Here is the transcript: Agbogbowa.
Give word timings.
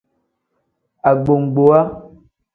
Agbogbowa. 1.09 1.79